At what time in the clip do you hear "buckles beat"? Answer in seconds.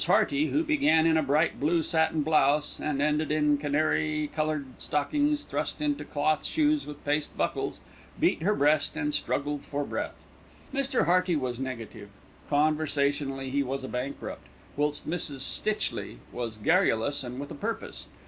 7.37-8.41